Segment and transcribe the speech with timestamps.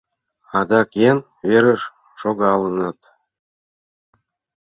[0.59, 1.17] Адак еҥ
[1.49, 1.81] верыш
[2.19, 2.99] шогалынат?